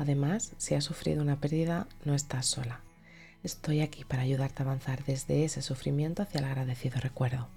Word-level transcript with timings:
Además, 0.00 0.54
si 0.56 0.74
has 0.74 0.84
sufrido 0.84 1.20
una 1.20 1.36
pérdida, 1.36 1.86
no 2.06 2.14
estás 2.14 2.46
sola. 2.46 2.80
Estoy 3.44 3.82
aquí 3.82 4.02
para 4.04 4.22
ayudarte 4.22 4.62
a 4.62 4.64
avanzar 4.64 5.04
desde 5.04 5.44
ese 5.44 5.60
sufrimiento 5.60 6.22
hacia 6.22 6.38
el 6.38 6.46
agradecido 6.46 6.98
recuerdo. 7.00 7.48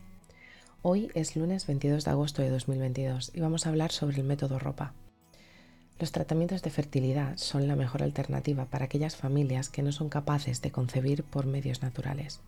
Hoy 0.81 1.09
es 1.15 1.37
lunes 1.37 1.65
22 1.67 2.03
de 2.03 2.11
agosto 2.11 2.41
de 2.41 2.49
2022 2.49 3.31
y 3.33 3.39
vamos 3.39 3.65
a 3.65 3.69
hablar 3.69 3.93
sobre 3.93 4.17
el 4.17 4.25
método 4.25 4.59
ropa. 4.59 4.91
Los 5.99 6.11
tratamientos 6.11 6.61
de 6.63 6.69
fertilidad 6.69 7.37
son 7.37 7.65
la 7.65 7.77
mejor 7.77 8.03
alternativa 8.03 8.65
para 8.65 8.85
aquellas 8.85 9.15
familias 9.15 9.69
que 9.69 9.81
no 9.81 9.93
son 9.93 10.09
capaces 10.09 10.61
de 10.61 10.71
concebir 10.71 11.23
por 11.23 11.45
medios 11.45 11.81
naturales. 11.81 12.41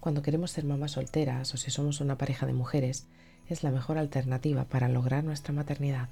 Cuando 0.00 0.22
queremos 0.22 0.50
ser 0.50 0.64
mamás 0.64 0.92
solteras 0.92 1.52
o 1.52 1.58
si 1.58 1.70
somos 1.70 2.00
una 2.00 2.16
pareja 2.16 2.46
de 2.46 2.54
mujeres, 2.54 3.06
es 3.50 3.64
la 3.64 3.70
mejor 3.70 3.98
alternativa 3.98 4.64
para 4.64 4.88
lograr 4.88 5.24
nuestra 5.24 5.52
maternidad. 5.52 6.08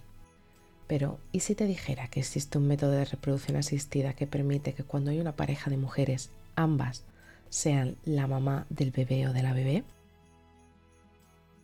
Pero, 0.89 1.21
¿y 1.33 1.41
si 1.41 1.55
te 1.55 1.67
dijera 1.67 2.09
que 2.09 2.21
existe 2.21 2.59
un 2.59 2.67
método 2.67 2.93
de 2.93 3.05
reproducción 3.05 3.57
asistida 3.59 4.15
que 4.15 4.27
permite 4.27 4.73
que 4.73 4.83
cuando 4.83 5.11
hay 5.11 5.21
una 5.21 5.37
pareja 5.37 5.71
de 5.71 5.77
mujeres, 5.77 6.31
ambas 6.57 7.05
sean 7.51 7.97
la 8.05 8.27
mamá 8.27 8.67
del 8.71 8.91
bebé 8.91 9.29
o 9.29 9.33
de 9.33 9.43
la 9.43 9.53
bebé? 9.53 9.85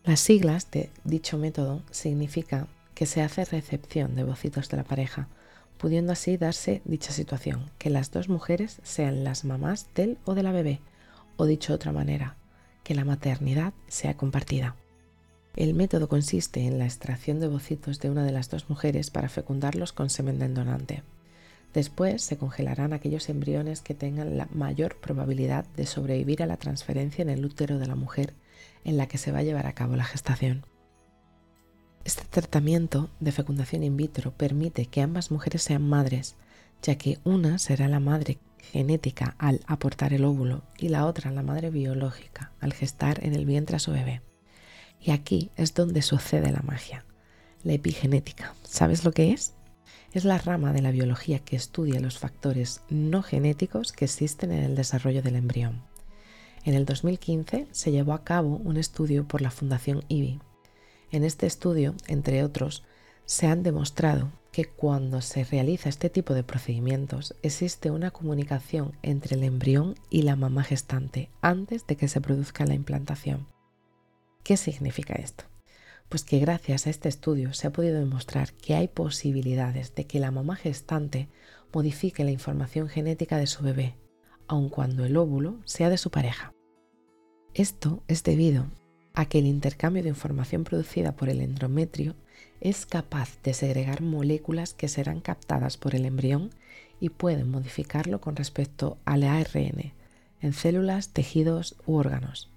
Las 0.05 0.20
siglas 0.20 0.70
de 0.70 0.91
dicho 1.05 1.39
método 1.39 1.83
significa 1.91 2.69
que 2.95 3.06
se 3.06 3.22
hace 3.22 3.47
recepción 3.47 4.14
de 4.14 4.25
bocitos 4.25 4.69
de 4.69 4.77
la 4.77 4.84
pareja, 4.84 5.27
pudiendo 5.78 6.12
así 6.12 6.36
darse 6.36 6.83
dicha 6.84 7.11
situación, 7.11 7.70
que 7.78 7.89
las 7.89 8.11
dos 8.11 8.28
mujeres 8.28 8.80
sean 8.83 9.25
las 9.25 9.47
mamás 9.47 9.89
del 9.95 10.19
o 10.27 10.34
de 10.34 10.42
la 10.42 10.52
bebé, 10.52 10.80
o 11.39 11.47
dicho 11.47 11.72
de 11.72 11.77
otra 11.77 11.92
manera, 11.92 12.36
que 12.84 12.95
la 12.95 13.06
maternidad 13.06 13.72
sea 13.89 14.14
compartida. 14.19 14.77
El 15.56 15.74
método 15.74 16.08
consiste 16.08 16.66
en 16.66 16.78
la 16.78 16.84
extracción 16.84 17.38
de 17.38 17.47
bocitos 17.47 18.00
de 18.00 18.10
una 18.10 18.24
de 18.24 18.33
las 18.33 18.50
dos 18.50 18.69
mujeres 18.69 19.10
para 19.10 19.28
fecundarlos 19.28 19.92
con 19.92 20.11
semen 20.11 20.52
donante. 20.52 21.05
Después 21.72 22.22
se 22.22 22.36
congelarán 22.36 22.92
aquellos 22.92 23.28
embriones 23.28 23.80
que 23.80 23.94
tengan 23.94 24.36
la 24.36 24.48
mayor 24.52 24.96
probabilidad 25.00 25.64
de 25.77 25.86
sobrevivir 25.86 26.42
a 26.42 26.46
la 26.46 26.56
transferencia 26.56 27.22
en 27.22 27.30
el 27.30 27.44
útero 27.44 27.78
de 27.78 27.86
la 27.86 27.94
mujer 27.94 28.34
en 28.84 28.96
la 28.96 29.06
que 29.06 29.19
se 29.19 29.30
va 29.30 29.38
a 29.38 29.42
llevar 29.42 29.66
a 29.66 29.74
cabo 29.74 29.94
la 29.94 30.05
gestación. 30.05 30.66
Este 32.05 32.24
tratamiento 32.24 33.11
de 33.20 33.33
fecundación 33.33 33.83
in 33.83 33.96
vitro 33.96 34.33
permite 34.33 34.86
que 34.86 35.02
ambas 35.02 35.30
mujeres 35.30 35.62
sean 35.62 35.89
madres, 35.89 36.34
ya 36.83 36.96
que 36.96 37.18
una 37.24 37.58
será 37.58 37.89
la 37.89 38.00
madre 38.00 38.39
genética 38.58 39.36
al 39.39 39.61
aportar 39.66 40.12
el 40.12 40.24
óvulo 40.24 40.62
y 40.78 40.89
la 40.89 41.06
otra 41.06 41.30
la 41.30 41.42
madre 41.42 41.70
biológica 41.70 42.52
al 42.61 42.72
gestar 42.72 43.24
en 43.24 43.34
el 43.34 43.46
vientre 43.46 43.77
a 43.77 43.80
su 43.80 43.92
bebé. 43.92 44.20
Y 45.00 45.11
aquí 45.11 45.50
es 45.56 45.75
donde 45.75 46.03
sucede 46.03 46.50
la 46.50 46.62
magia, 46.62 47.05
la 47.62 47.75
epigenética. 47.75 48.55
¿Sabes 48.62 49.05
lo 49.05 49.12
que 49.12 49.33
es? 49.33 49.55
Es 50.12 50.25
la 50.25 50.39
rama 50.39 50.73
de 50.73 50.80
la 50.80 50.92
biología 50.92 51.41
que 51.41 51.57
estudia 51.57 52.01
los 52.01 52.18
factores 52.18 52.83
no 52.89 53.23
genéticos 53.23 53.92
que 53.92 54.05
existen 54.05 54.52
en 54.52 54.63
el 54.63 54.77
desarrollo 54.77 55.23
del 55.23 55.36
embrión. 55.36 55.83
En 56.64 56.74
el 56.74 56.86
2015 56.86 57.67
se 57.73 57.91
llevó 57.91 58.13
a 58.13 58.24
cabo 58.24 58.57
un 58.57 58.77
estudio 58.77 59.29
por 59.29 59.42
la 59.42 59.51
Fundación 59.51 60.05
IBI. 60.08 60.41
En 61.11 61.24
este 61.24 61.47
estudio, 61.47 61.95
entre 62.07 62.42
otros, 62.42 62.85
se 63.27 63.47
han 63.47 63.63
demostrado 63.63 64.30
que 64.52 64.67
cuando 64.67 65.20
se 65.20 65.45
realiza 65.45 65.89
este 65.89 66.11
tipo 66.11 66.33
de 66.33 66.45
procedimientos 66.45 67.35
existe 67.42 67.91
una 67.91 68.13
comunicación 68.13 68.97
entre 69.02 69.36
el 69.36 69.42
embrión 69.42 69.97
y 70.11 70.23
la 70.23 70.36
mamá 70.36 70.63
gestante 70.63 71.29
antes 71.41 71.86
de 71.86 71.97
que 71.97 72.07
se 72.07 72.20
produzca 72.20 72.64
la 72.64 72.74
implantación. 72.74 73.54
¿Qué 74.44 74.58
significa 74.58 75.14
esto? 75.14 75.44
Pues 76.10 76.22
que 76.22 76.38
gracias 76.38 76.86
a 76.86 76.90
este 76.90 77.08
estudio 77.08 77.55
se 77.55 77.66
ha 77.66 77.72
podido 77.72 77.98
demostrar 77.98 78.52
que 78.52 78.74
hay 78.74 78.88
posibilidades 78.88 79.94
de 79.94 80.06
que 80.06 80.20
la 80.20 80.30
mamá 80.30 80.55
gestante 80.55 81.30
modifique 81.72 82.24
la 82.24 82.30
información 82.30 82.90
genética 82.90 83.38
de 83.38 83.46
su 83.46 83.64
bebé, 83.64 83.94
aun 84.46 84.68
cuando 84.68 85.06
el 85.06 85.16
óvulo 85.16 85.56
sea 85.64 85.88
de 85.88 85.96
su 85.96 86.10
pareja. 86.10 86.52
Esto 87.55 88.02
es 88.06 88.22
debido 88.22 88.66
a 89.14 89.24
que 89.24 89.38
el 89.38 89.46
intercambio 89.46 90.02
de 90.02 90.10
información 90.10 90.64
producida 90.64 91.16
por 91.16 91.30
el 91.30 91.40
endometrio 91.40 92.14
es 92.61 92.84
capaz 92.84 93.40
de 93.42 93.55
segregar 93.55 94.02
moléculas 94.02 94.74
que 94.74 94.88
serán 94.88 95.20
captadas 95.20 95.78
por 95.78 95.94
el 95.94 96.05
embrión 96.05 96.50
y 97.00 97.08
pueden 97.08 97.50
modificarlo 97.50 98.20
con 98.20 98.36
respecto 98.36 98.98
al 99.06 99.22
ARN 99.22 99.94
en 100.42 100.52
células, 100.52 101.14
tejidos 101.14 101.76
u 101.86 101.94
órganos. 101.94 102.54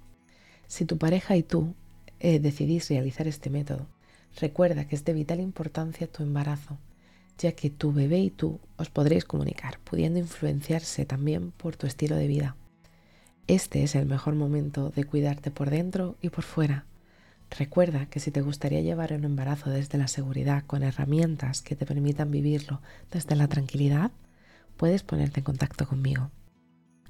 Si 0.68 0.86
tu 0.86 0.98
pareja 0.98 1.36
y 1.36 1.44
tú 1.44 1.76
eh, 2.20 2.40
decidís 2.40 2.90
realizar 2.90 3.28
este 3.28 3.50
método, 3.50 3.88
recuerda 4.40 4.88
que 4.88 4.96
es 4.96 5.06
de 5.06 5.14
vital 5.14 5.40
importancia 5.40 6.12
tu 6.12 6.24
embarazo, 6.24 6.78
ya 7.38 7.54
que 7.54 7.70
tu 7.70 7.94
bebé 7.94 8.20
y 8.20 8.30
tú 8.30 8.60
os 8.78 8.90
podréis 8.90 9.26
comunicar, 9.26 9.80
pudiendo 9.80 10.20
influenciarse 10.20 11.06
también 11.06 11.52
por 11.52 11.76
tu 11.76 11.88
estilo 11.88 12.16
de 12.16 12.28
vida. 12.28 12.56
Este 13.48 13.84
es 13.84 13.96
el 13.96 14.06
mejor 14.06 14.36
momento 14.36 14.90
de 14.90 15.06
cuidarte 15.06 15.52
por 15.52 15.70
dentro 15.70 16.18
y 16.22 16.30
por 16.30 16.44
fuera. 16.44 16.86
Recuerda 17.50 18.08
que 18.08 18.20
si 18.20 18.30
te 18.30 18.42
gustaría 18.42 18.82
llevar 18.82 19.14
un 19.14 19.24
embarazo 19.24 19.70
desde 19.70 19.98
la 19.98 20.10
seguridad 20.10 20.66
con 20.68 20.84
herramientas 20.84 21.62
que 21.62 21.78
te 21.78 21.86
permitan 21.86 22.30
vivirlo 22.30 22.82
desde 23.10 23.38
la 23.38 23.48
tranquilidad, 23.48 24.12
puedes 24.76 25.04
ponerte 25.04 25.40
en 25.40 25.46
contacto 25.46 25.88
conmigo. 25.88 26.30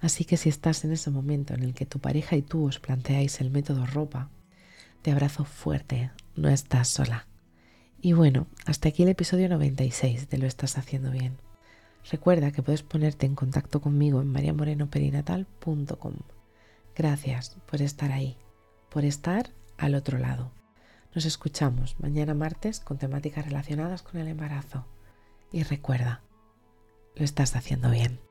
Así 0.01 0.25
que 0.25 0.37
si 0.37 0.49
estás 0.49 0.83
en 0.85 0.91
ese 0.91 1.09
momento 1.09 1.53
en 1.53 1.63
el 1.63 1.73
que 1.73 1.85
tu 1.85 1.99
pareja 1.99 2.35
y 2.35 2.41
tú 2.41 2.65
os 2.65 2.79
planteáis 2.79 3.41
el 3.41 3.49
método 3.49 3.85
ropa, 3.85 4.29
te 5.01 5.11
abrazo 5.11 5.45
fuerte, 5.45 6.11
no 6.35 6.49
estás 6.49 6.87
sola. 6.87 7.27
Y 8.01 8.13
bueno, 8.13 8.47
hasta 8.65 8.89
aquí 8.89 9.03
el 9.03 9.09
episodio 9.09 9.49
96 9.49 10.29
de 10.29 10.37
Lo 10.37 10.45
estás 10.45 10.77
haciendo 10.77 11.11
bien. 11.11 11.37
Recuerda 12.11 12.51
que 12.51 12.61
puedes 12.61 12.83
ponerte 12.83 13.25
en 13.25 13.35
contacto 13.35 13.81
conmigo 13.81 14.21
en 14.21 14.31
mariamorenoperinatal.com. 14.31 16.13
Gracias 16.95 17.57
por 17.69 17.81
estar 17.81 18.11
ahí, 18.11 18.37
por 18.89 19.03
estar 19.03 19.51
al 19.77 19.95
otro 19.95 20.17
lado. 20.17 20.51
Nos 21.13 21.25
escuchamos 21.25 21.95
mañana 21.99 22.33
martes 22.33 22.79
con 22.79 22.97
temáticas 22.97 23.45
relacionadas 23.45 24.03
con 24.03 24.21
el 24.21 24.27
embarazo. 24.27 24.85
Y 25.51 25.63
recuerda, 25.63 26.21
lo 27.15 27.25
estás 27.25 27.55
haciendo 27.55 27.89
bien. 27.89 28.26